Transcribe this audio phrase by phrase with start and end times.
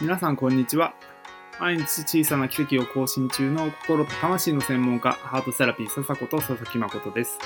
[0.00, 0.94] 皆さんこんにちは。
[1.58, 7.36] 毎日小さな奇跡を更新中の心と魂の専門家ハートセラピー笹子と佐々木誠です。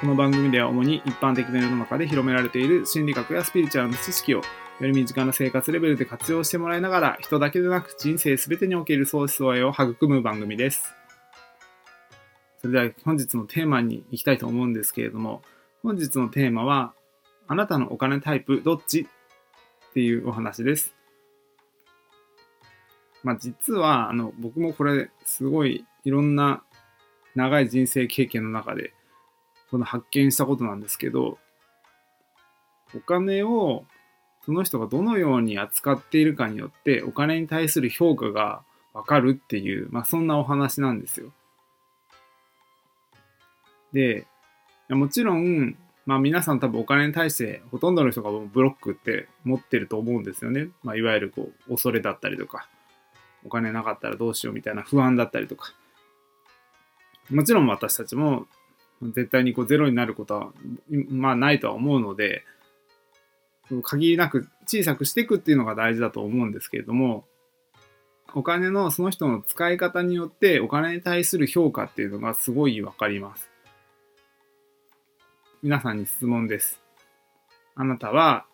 [0.00, 4.44] この番組では主に一般的な世の中で広められている心理学やスピリチュアルの知識をよ
[4.80, 10.94] り身近な生活レベルで活用してもらいながら人だけでなく人生全てにおける相思相愛を育む番組です。
[12.56, 15.42] それでは本日のテーマに行きたいと思うんですけれども
[15.82, 16.94] 本日のテーマは
[17.48, 19.06] あなたのお金タイプどっち？
[19.90, 20.94] っていうお話です。
[23.22, 26.62] まあ実は、あの、僕もこれ、すごいいろんな
[27.34, 28.92] 長い人生経験の中で、
[29.70, 31.38] この発見したことなんですけど、
[32.94, 33.84] お金を
[34.44, 41.32] その人がどのように扱っているかによってお金に対する評価がわかるっていう、まあそんなお話なんですよ。
[43.92, 44.26] で、
[44.88, 50.68] もちろん、まあ皆さん多分お金に対してほとんどの人がブロックって持ってると思うんですよね。
[50.82, 52.68] まあいわゆるこう恐れだったりとか、
[53.44, 55.72] お金なかったらどうしようみたいな不安だったりとか。
[57.30, 58.46] もちろん私たちも
[59.02, 60.52] 絶対にこうゼロになることは、
[61.08, 62.44] まあないとは思うので、
[63.82, 67.24] 限りなく小さくしていくっていうのが大事だと思うんですけれども、
[68.34, 73.50] お金のその人の使い方によってお金に対する評価っていうのがすごいわかります。
[75.62, 76.82] 皆さんに質問です。
[77.74, 78.46] あなたは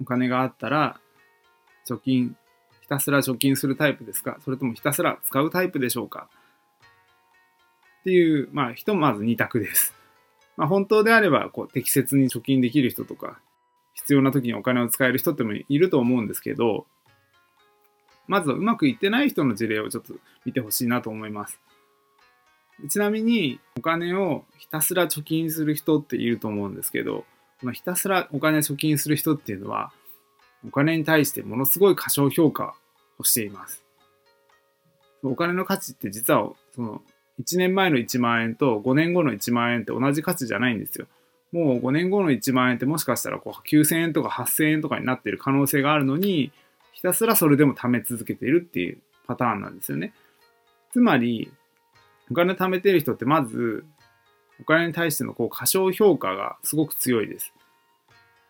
[0.00, 1.00] お金があったら
[1.88, 2.36] 貯金
[2.90, 4.36] たすら貯金するタイプですか？
[4.44, 6.28] それともひたすら使うタイプでしょうか？
[8.00, 9.94] っていう、まあ、ひとまず2択です。
[10.56, 13.40] まあ、本当であれば、こう、適切に貯金できる人とか、
[13.94, 16.86] 必要な時にお金を使える人ってもいると思うんですけど、
[18.26, 21.60] まずはうまくいってない人の事例をちょっと見てほしいなと思います。
[22.88, 27.26] ちなみに、お金をひたすら貯金する人っていると思うんですけど、
[27.60, 29.92] このひたすらお金貯金する人っていうのは、
[30.66, 32.74] お金に対してものすごい過小評価
[33.18, 33.84] をしています。
[35.22, 37.02] お金の価値って実はその
[37.40, 41.06] 1年前の1万円と5年後の1万円って同じ価値じゃないんですよ。
[41.52, 46.52] もう5年後の1万円ってもしかしたらこう9000円とか8000円とかになってる可能性があるのに
[46.92, 50.12] ひたすらそれでも貯め続けているっていうパターンなんですよね。
[50.92, 51.50] つまり
[52.30, 53.84] お金貯めてる人ってまず
[54.60, 57.52] お金に対してのこう過小評価がすごく強いです。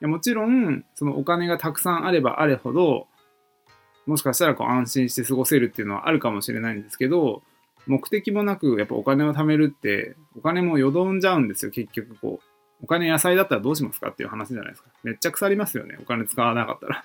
[0.00, 3.08] いやもちろんそのお金がたくさんあればあれほど
[4.08, 7.42] もしかしたらこう安心して過ごせるっていうのはあるかもしれないんですけど、
[7.86, 12.84] 目的もなくやっぱお金を貯めるって、お金もよどんじゃうんですよ、結局こう。
[12.84, 14.88] お金野菜だったらどうしますかっていう話じゃないですか。
[15.02, 17.04] めっちゃ腐りますよね、お金使わなかったら。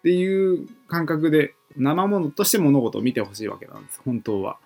[0.00, 4.58] っていう感覚で、生物として物事を見てほしいわけなんです、本当は。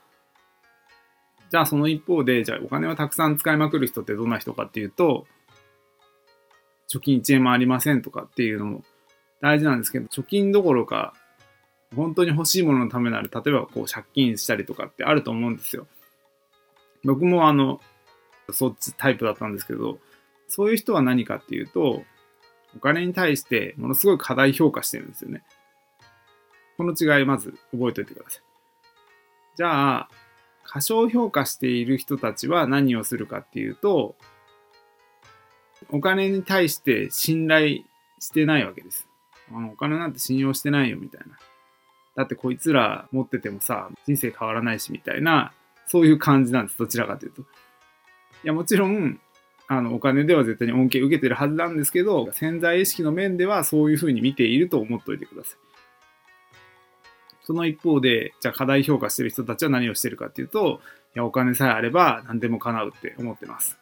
[1.51, 5.27] じゃあその一方で、じゃあお金をたくさん使いまくる人ってどんな人かっていうと、
[6.91, 8.83] 貯金1円もありませんとかっていうのも
[9.41, 11.15] 大事なんですけど、貯金どころか、
[11.95, 15.87] 本当に欲しいもののためなら、例えばこう借金したりとかってあると思うんですよ。
[17.05, 17.81] 僕もあの、
[18.51, 19.99] そっちタイプだったんですけど、
[20.49, 22.03] そういう人は何かっていうと、
[22.77, 25.43] お金に対してものすごい過大評価してるんですよね。
[26.77, 28.43] この違いまず覚えておいてください。
[29.57, 30.09] じゃあ、
[30.65, 34.17] 過小評価している人たちは何をするかっていうと、
[35.91, 37.81] お金に対して信頼
[38.19, 39.09] してないわけです。
[39.53, 41.39] あのお金なんて信用してないよみたいな。
[42.17, 45.53] だってこいつら持っててもさ、人生変わらないしみたいな、
[45.87, 46.79] そういう感じなんです。
[46.79, 47.43] どちらかというと。
[47.43, 47.45] い
[48.43, 49.21] や、もちろん、
[49.69, 55.59] あの、お金では絶対に恩恵受けてるはずなんですけど、潜在意識の面ではそういうふうに見ていると思っておいてください。
[57.45, 60.81] その一方で、じゃあ過大評価してる人たちは何をしてるかっていうと、
[61.15, 63.79] いや、お金さえあれば何でも叶うって思ってます。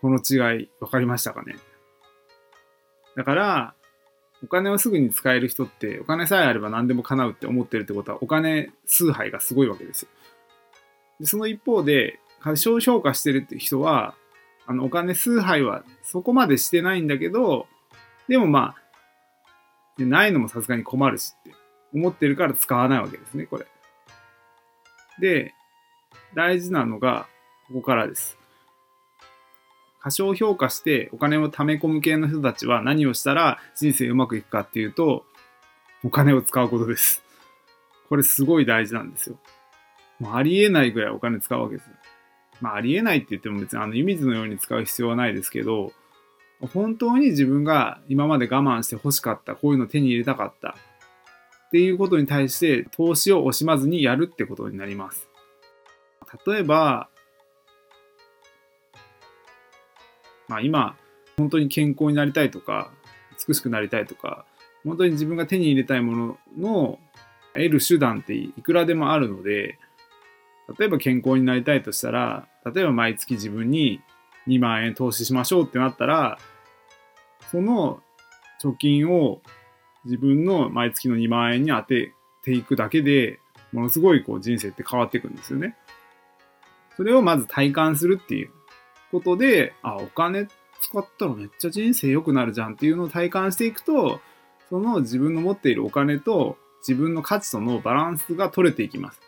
[0.00, 1.56] この違い、分かりましたかね？
[3.16, 3.74] だから、
[4.44, 10.08] お金をすぐに使える人ってお金さえあれば何でも叶うって思ってるってことはお金崇拝がすごいわけですよ。
[11.20, 14.14] でその一方で過小評価してるって人は
[14.66, 17.66] あのお金崇拝はそこまでしてないんだけど
[18.28, 18.74] でもま
[19.98, 21.54] あないのもさすがに困るしって
[21.94, 23.66] 思ってるから使わないわけですねこれ。
[25.18, 25.54] で
[26.34, 27.26] 大事なのが
[27.68, 28.38] ここからです。
[30.06, 35.24] 過小評価してお金を貯め込む系の人たちは何をしたら人生うまくいくかっていうと、
[36.04, 37.24] お金を使うことです。
[38.08, 39.36] これすごい大事なんですよ。
[40.20, 41.90] もうありえないぐらいお金使うわけです。
[42.60, 45.92] まあありえないって言っても別にあの湯水のように使う必要はないですけど、
[46.72, 50.76] 本当に自分が今まで我慢して欲しかった、こういうの手に入れたかった
[51.66, 55.26] っていうことに対して投資を惜しまずにやるってことになります。
[56.46, 57.08] 例えば、
[60.48, 60.96] まあ今、
[61.36, 62.90] 本当に健康になりたいとか、
[63.46, 64.44] 美しくなりたいとか、
[64.84, 66.98] 本当に自分が手に入れたいものの
[67.54, 69.78] 得る手段っていくらでもあるので、
[70.78, 74.00] 例えば健康になりたいとしたら、例えば毎月自分に
[74.48, 76.38] 2万円投資しましょうってなったら、
[77.50, 78.02] その
[78.62, 79.40] 貯金を
[80.04, 82.12] 自分の毎月の2万円に当て
[82.42, 83.40] ていくだけで、
[83.72, 85.76] ものすごいこう人生って変わっていくんですよね。
[86.96, 88.50] それをまず体感するっていう
[89.10, 90.48] ことで、あ、お金
[90.80, 94.20] 使ったらめっちゃ人生良くなるじゃんっていうのを体感していくと、
[94.68, 96.56] その自分の持っているお金と
[96.86, 99.20] 自分の価値とのバランスが取れていきます。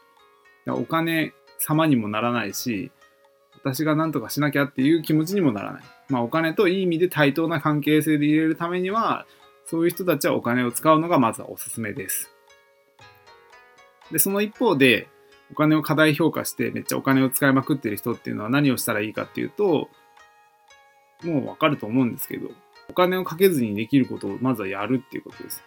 [0.67, 2.91] お金様にもならないし、
[3.55, 5.83] 私が何とかしなきゃっていう気持ちにもならない。
[6.09, 9.27] まあお金といい意味で対等な関係性で入れるためには、
[9.67, 12.31] そういう人たちはお金を使うのがまずはおすすめです。
[14.13, 15.09] で、その一方で、
[15.51, 19.89] お金を過大評価してめっちゃお金を使いまくってる人っていうのは何をしたらいいかっていうと、
[21.25, 22.51] もうわかると思うんですけど、
[22.89, 25.63] お金をかけずにできることをまずはやるっていうことです。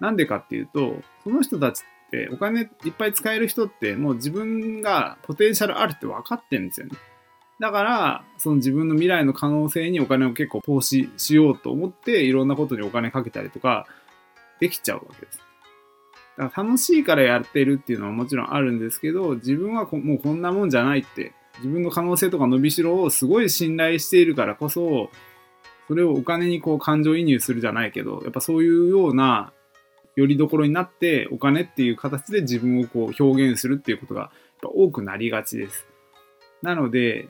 [0.00, 6.92] なんでかっていうと、その人たちってお金いっぱい使える人ってもう自分がポテンシャルあるって分かってるんですよね。
[7.60, 13.86] だから、その自分の未来の可能性にお金を結構投資しようと思っていろんなことにお金かけたりとか
[14.60, 15.47] できちゃうわけです。
[16.38, 25.10] だから楽しいからやってるっていうのはもちろんあるんですけど、自分はもうこんなもんじゃないって、自分の可能性とか伸びしろをすごい信頼しているからこそ、
[25.88, 29.52] それをお金にこう感情移入するじゃないけど、やっぱそういうような
[30.14, 34.30] よりどころになってお金っていう形で自分をこう表現するっていうことが
[34.62, 35.88] 多くなりがちです。
[36.62, 37.28] なので、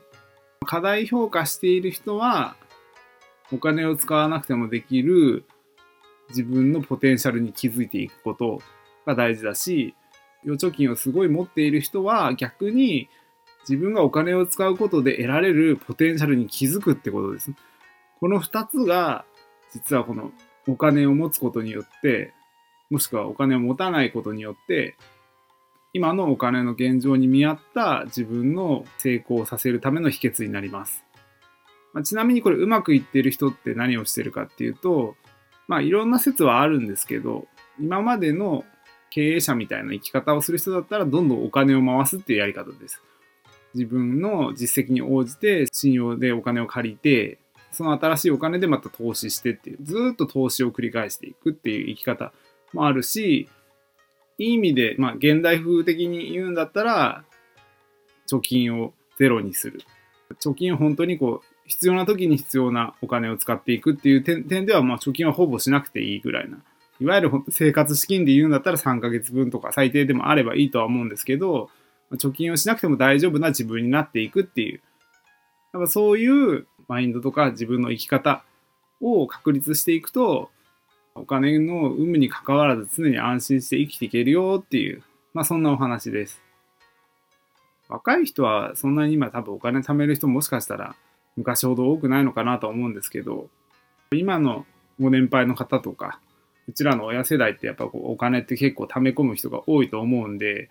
[0.67, 2.57] 過大評価している人は、
[3.51, 5.45] お金を使わなくてもできる
[6.29, 8.61] 自分のポテンシャルに気づいていくこと
[9.09, 9.95] が大事だし、
[10.45, 13.09] 預貯金をすごい持っている人は逆に
[13.69, 17.53] 自分がお金を使うことで得られるポテンシャルに気づくってことです。
[18.21, 19.25] この2つが
[19.73, 20.31] 実はこの
[20.67, 22.33] お金を持つことによって
[22.91, 24.97] もしくはお金を持たないことによって
[25.93, 31.05] 今のお金の現状に見合った自分の成功させるための秘訣になります。
[31.93, 35.17] まあ、ちなみにこれうまくいってる人って何をしてるかっていうと
[35.67, 37.47] まあいろんな説はあるんですけど
[37.81, 38.65] 今までの
[39.11, 43.03] 経営者みたいな生き方をする人だったらどんどんお金を回すっていうやり方です。
[43.75, 47.39] 自分の実績に応じて信用でお金を借りて、
[47.73, 52.33] その新しいお金でまた投資してっていう、ずっと投資を繰り返していくっていう生き方
[52.73, 53.49] もあるし、
[54.39, 57.25] いい意味で、まあ現代風的に言うんだったら、
[58.31, 59.81] 貯金をゼロにする。
[60.41, 66.59] 貯金を本当にこう、必要な時に必要なお金を使っていくっていう点では、まあ貯金はほぼしなくていいぐらいな
[67.01, 71.71] いわゆる生活資金で言うんだったら3ヶ月分とか最低でもあればいいとは思うんですけど、
[72.13, 74.81] 貯金をしなくても大丈夫な自分になっていくっていう、
[75.73, 78.43] やっぱそういうマインドとか自分の生き方
[79.01, 80.51] を確立していくと、
[81.15, 85.03] お金の有無に関わらず常に安心して生きていけるよっていう、
[85.35, 86.41] まあそんなお話です。
[87.89, 90.95] 若い人はそんなに今多分お金貯める人もしかしたら
[91.37, 93.49] 昔ほど多くないのかなと思うんですけど、
[94.13, 94.67] 今の
[95.01, 96.21] ご年配の方とか、
[96.69, 100.69] うちらの親世代ってやっぱこうお金って結構溜め込む人が多いと思うんで、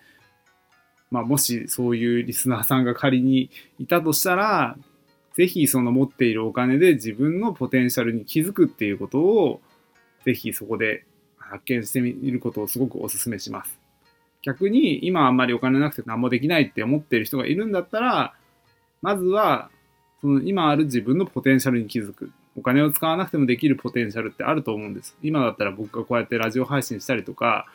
[1.10, 4.76] まあ、もしそういうリスナーさんが仮にいたとしたら、
[5.34, 9.60] ぜひその持っているお金で自分のポテンシャルに気づくっていうことを、
[10.24, 11.04] ぜひそこで
[11.38, 13.78] 発見してみることをすごくお勧めします。
[14.42, 18.34] 逆に今あんまりお金なくて何もできないって思ってる人がいるんだったら、
[19.02, 19.70] まずは
[20.20, 22.32] その今ある自分のポテンシャルに気づく。
[22.56, 25.16] お金を使わなくてもできるポテンシャルってあると思うんです。
[25.22, 27.66] 今だったら僕がこうやってラジオ配信したりとか、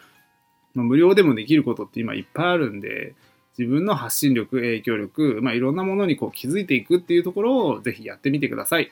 [0.74, 3.16] 無料でもできることって今いっぱいあるんで、
[3.58, 8.92] 自分の発信力、影響力、まあ、いろんなものにこう気づいていくっていうところをぜひやってみてください。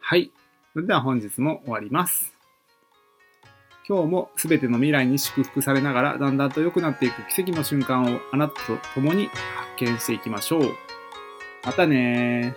[0.00, 0.30] はい。
[0.72, 2.32] それでは本日も終わります。
[3.88, 10.99] 今日も全ての未来に祝福されながらだんだんと良くなっていく奇跡の瞬間をあなたと共に発見していきましょう。
[11.62, 12.54] またね